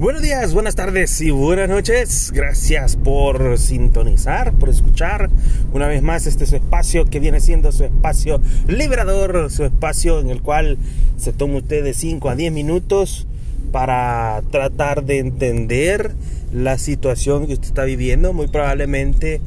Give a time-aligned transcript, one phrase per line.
[0.00, 2.32] Buenos días, buenas tardes y buenas noches.
[2.32, 5.28] Gracias por sintonizar, por escuchar
[5.74, 10.30] una vez más este su espacio que viene siendo su espacio liberador, su espacio en
[10.30, 10.78] el cual
[11.18, 13.26] se toma usted de 5 a 10 minutos
[13.72, 16.12] para tratar de entender
[16.50, 18.32] la situación que usted está viviendo.
[18.32, 19.42] Muy probablemente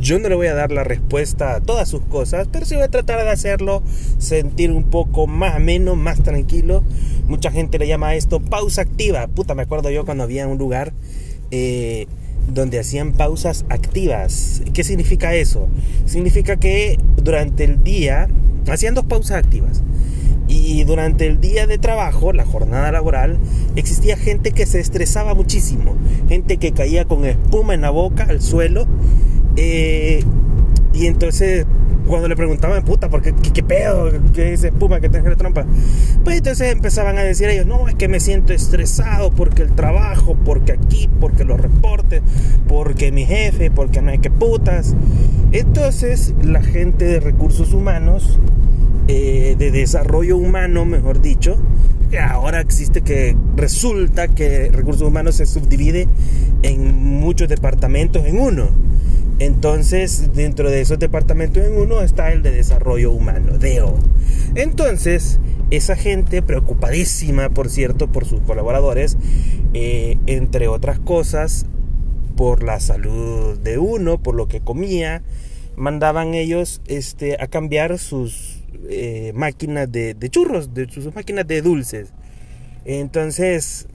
[0.00, 2.84] yo no le voy a dar la respuesta a todas sus cosas, pero sí voy
[2.84, 3.82] a tratar de hacerlo
[4.18, 6.82] sentir un poco más ameno, más tranquilo.
[7.26, 9.26] Mucha gente le llama a esto pausa activa.
[9.28, 10.92] Puta, me acuerdo yo cuando había un lugar
[11.50, 12.06] eh,
[12.52, 14.62] donde hacían pausas activas.
[14.72, 15.68] ¿Qué significa eso?
[16.04, 18.28] Significa que durante el día
[18.68, 19.82] hacían dos pausas activas.
[20.48, 23.38] Y durante el día de trabajo, la jornada laboral,
[23.74, 25.96] existía gente que se estresaba muchísimo.
[26.28, 28.86] Gente que caía con espuma en la boca al suelo
[29.56, 30.22] eh,
[30.92, 31.66] y entonces,
[32.06, 34.10] cuando le preguntaban, puta, ¿por qué, qué, pedo?
[34.32, 35.66] ¿Qué es espuma que tenga la trompa?
[36.24, 40.36] Pues entonces empezaban a decir ellos, no, es que me siento estresado porque el trabajo,
[40.42, 42.22] porque aquí, porque los reportes,
[42.66, 44.94] porque mi jefe, porque no hay que putas.
[45.52, 48.38] Entonces, la gente de recursos humanos,
[49.08, 51.58] eh, de desarrollo humano, mejor dicho,
[52.10, 56.08] que ahora existe que resulta que recursos humanos se subdivide
[56.62, 58.86] en muchos departamentos en uno
[59.38, 63.98] entonces, dentro de esos departamentos en uno está el de desarrollo humano, DEO.
[64.54, 65.38] Entonces,
[65.70, 69.18] esa gente preocupadísima, por cierto, por sus colaboradores,
[69.74, 71.66] eh, entre otras cosas,
[72.36, 75.22] por la salud de uno, por lo que comía,
[75.76, 81.60] mandaban ellos este, a cambiar sus eh, máquinas de, de churros, de sus máquinas de
[81.60, 82.14] dulces.
[82.86, 83.86] Entonces,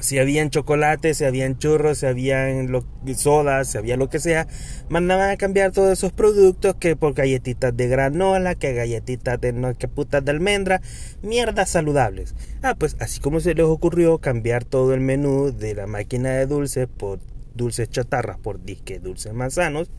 [0.00, 2.68] si habían chocolates, si habían churros, si habían
[3.16, 4.46] sodas, si había lo que sea,
[4.88, 9.74] mandaban a cambiar todos esos productos que por galletitas de granola, que galletitas de no
[9.74, 10.80] que putas de almendra,
[11.22, 12.34] mierdas saludables.
[12.62, 16.46] Ah, pues así como se les ocurrió cambiar todo el menú de la máquina de
[16.46, 17.18] dulces por
[17.54, 19.90] dulces chatarras por disque dulces manzanos,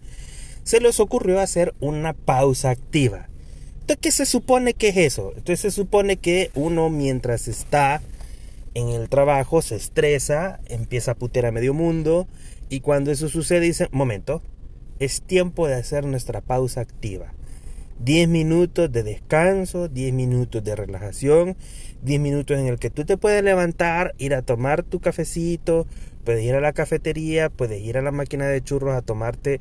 [0.64, 3.28] se les ocurrió hacer una pausa activa.
[3.82, 5.34] Entonces, ¿qué se supone que es eso?
[5.36, 8.02] Entonces se supone que uno mientras está
[8.80, 12.28] en el trabajo se estresa, empieza a putear a medio mundo
[12.70, 14.42] y cuando eso sucede dice, momento,
[15.00, 17.34] es tiempo de hacer nuestra pausa activa.
[18.00, 21.58] 10 minutos de descanso, 10 minutos de relajación,
[22.04, 25.86] 10 minutos en el que tú te puedes levantar, ir a tomar tu cafecito,
[26.24, 29.60] puedes ir a la cafetería, puedes ir a la máquina de churros a tomarte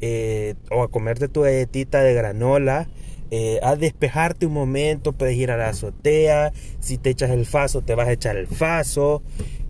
[0.00, 2.88] eh, o a comerte tu galletita de granola
[3.30, 7.82] eh, a despejarte un momento, puedes ir a la azotea, si te echas el faso,
[7.82, 9.22] te vas a echar el faso.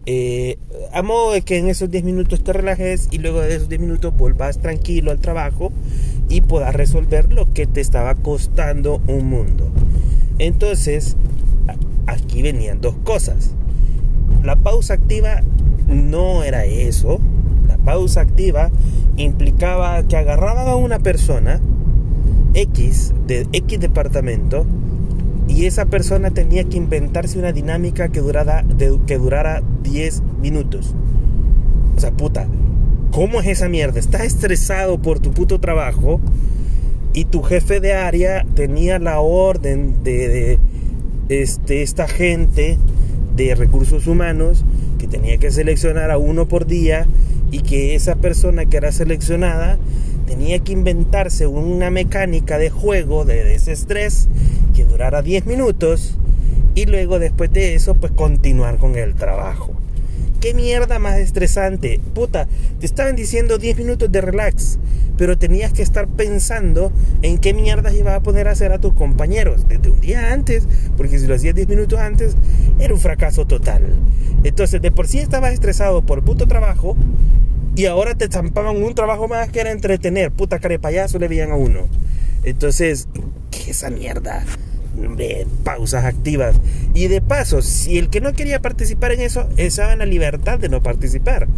[0.06, 0.58] Eh,
[0.92, 3.80] a modo de que en esos 10 minutos te relajes y luego de esos 10
[3.82, 5.72] minutos vuelvas tranquilo al trabajo
[6.28, 9.70] y puedas resolver lo que te estaba costando un mundo.
[10.38, 11.16] Entonces,
[12.06, 13.52] aquí venían dos cosas.
[14.42, 15.42] La pausa activa
[15.86, 17.20] no era eso.
[17.68, 18.70] La pausa activa
[19.16, 21.60] implicaba que agarraban a una persona,
[22.54, 24.66] X de X departamento
[25.48, 28.64] y esa persona tenía que inventarse una dinámica que durara,
[29.06, 30.94] que durara 10 minutos.
[31.96, 32.46] O sea, puta,
[33.10, 33.98] ¿cómo es esa mierda?
[33.98, 36.20] Estás estresado por tu puto trabajo
[37.12, 40.58] y tu jefe de área tenía la orden de, de
[41.42, 42.78] este, esta gente
[43.36, 44.64] de recursos humanos
[44.98, 47.06] que tenía que seleccionar a uno por día
[47.50, 49.78] y que esa persona que era seleccionada
[50.30, 54.28] tenía que inventarse una mecánica de juego de desestrés
[54.76, 56.14] que durara 10 minutos
[56.76, 59.72] y luego después de eso pues continuar con el trabajo.
[60.40, 62.00] ¿Qué mierda más estresante?
[62.14, 62.46] Puta,
[62.78, 64.78] te estaban diciendo 10 minutos de relax,
[65.18, 66.92] pero tenías que estar pensando
[67.22, 70.68] en qué mierdas ibas a poner a hacer a tus compañeros desde un día antes,
[70.96, 72.36] porque si lo hacías 10 minutos antes,
[72.78, 73.82] era un fracaso total.
[74.44, 76.96] Entonces, de por sí estabas estresado por puto trabajo,
[77.80, 80.30] y ahora te zampaban un trabajo más que era entretener.
[80.30, 81.88] Puta cara de payaso le veían a uno.
[82.44, 83.08] Entonces,
[83.50, 84.44] ¿qué esa mierda?
[85.64, 86.56] pausas activas.
[86.92, 90.58] Y de paso, si el que no quería participar en eso, estaba en la libertad
[90.58, 91.48] de no participar.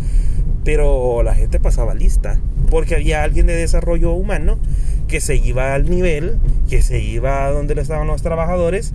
[0.63, 2.39] Pero la gente pasaba lista.
[2.71, 4.61] Porque había alguien de desarrollo humano
[5.09, 6.39] que se iba al nivel,
[6.71, 8.93] que se iba a donde estaban los trabajadores.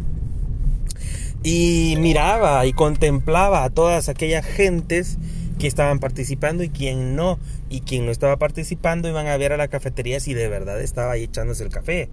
[1.43, 5.17] Y miraba y contemplaba a todas aquellas gentes
[5.59, 7.39] que estaban participando y quién no.
[7.69, 11.13] Y quien no estaba participando iban a ver a la cafetería si de verdad estaba
[11.13, 12.09] ahí echándose el café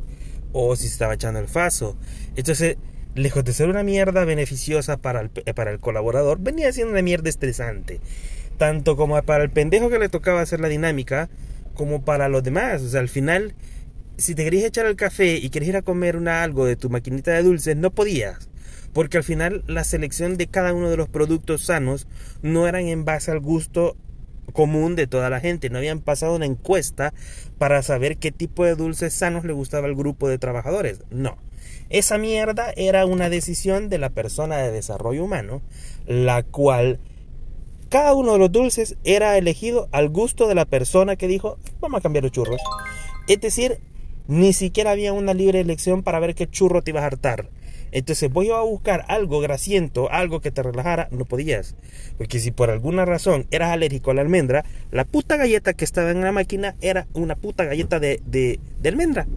[0.52, 1.96] o si estaba echando el faso.
[2.36, 2.76] Entonces,
[3.14, 7.28] lejos de ser una mierda beneficiosa para el, para el colaborador, venía siendo una mierda
[7.28, 8.00] estresante.
[8.56, 11.28] Tanto como para el pendejo que le tocaba hacer la dinámica,
[11.74, 12.82] como para los demás.
[12.82, 13.54] O sea, al final,
[14.16, 16.88] si te querías echar el café y querías ir a comer una, algo de tu
[16.88, 18.48] maquinita de dulces, no podías
[18.94, 22.06] porque al final la selección de cada uno de los productos sanos
[22.42, 23.96] no eran en base al gusto
[24.52, 25.68] común de toda la gente.
[25.68, 27.12] No habían pasado una encuesta
[27.58, 31.02] para saber qué tipo de dulces sanos le gustaba al grupo de trabajadores.
[31.10, 31.36] No.
[31.90, 35.60] Esa mierda era una decisión de la persona de desarrollo humano,
[36.06, 37.00] la cual
[37.88, 41.98] cada uno de los dulces era elegido al gusto de la persona que dijo, vamos
[41.98, 42.60] a cambiar los churros.
[43.26, 43.80] Es decir,
[44.28, 47.50] ni siquiera había una libre elección para ver qué churro te ibas a hartar.
[47.94, 51.76] Entonces voy a buscar algo grasiento, algo que te relajara, no podías.
[52.18, 56.10] Porque si por alguna razón eras alérgico a la almendra, la puta galleta que estaba
[56.10, 59.28] en la máquina era una puta galleta de, de, almendra.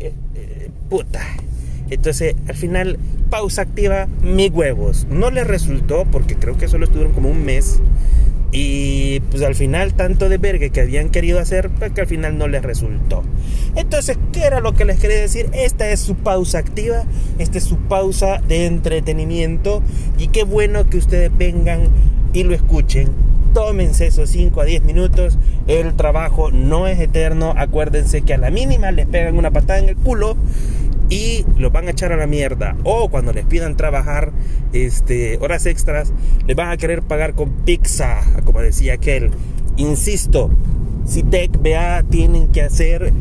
[0.00, 1.20] Eh, eh, puta.
[1.90, 5.06] Entonces, al final, pausa activa, mis huevos.
[5.10, 7.80] No le resultó porque creo que solo estuvieron como un mes.
[8.58, 12.38] Y pues al final tanto de verga que habían querido hacer, pues que al final
[12.38, 13.22] no les resultó.
[13.74, 15.50] Entonces, ¿qué era lo que les quería decir?
[15.52, 17.04] Esta es su pausa activa,
[17.38, 19.82] esta es su pausa de entretenimiento
[20.16, 21.90] y qué bueno que ustedes vengan
[22.32, 23.10] y lo escuchen.
[23.52, 25.36] Tómense esos 5 a 10 minutos.
[25.66, 27.52] El trabajo no es eterno.
[27.58, 30.34] Acuérdense que a la mínima les pegan una patada en el culo
[31.08, 32.76] y los van a echar a la mierda.
[32.84, 34.32] O cuando les pidan trabajar
[34.72, 36.12] este, horas extras,
[36.46, 39.30] les van a querer pagar con pizza, como decía aquel.
[39.76, 40.50] Insisto,
[41.06, 43.12] si Tech BA tienen que hacer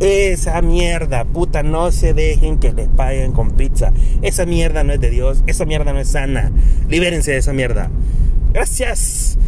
[0.00, 3.92] esa mierda, puta, no se dejen que les paguen con pizza.
[4.22, 6.50] Esa mierda no es de Dios, esa mierda no es sana.
[6.88, 7.90] Libérense de esa mierda.
[8.52, 9.38] Gracias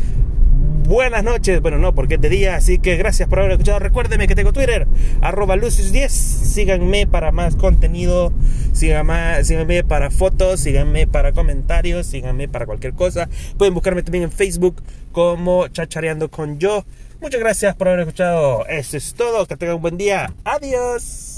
[0.82, 1.60] buenas noches.
[1.60, 3.78] Bueno, no, porque es de día, así que gracias por haber escuchado.
[3.78, 4.86] Recuérdeme que tengo Twitter,
[5.20, 6.08] arroba lucis10.
[6.08, 8.32] Síganme para más contenido,
[8.72, 13.28] síganme, síganme para fotos, síganme para comentarios, síganme para cualquier cosa.
[13.58, 14.82] Pueden buscarme también en Facebook
[15.12, 16.84] como Chachareando con Yo.
[17.20, 18.66] Muchas gracias por haber escuchado.
[18.66, 19.46] Eso es todo.
[19.46, 20.34] Que tengan un buen día.
[20.44, 21.31] Adiós.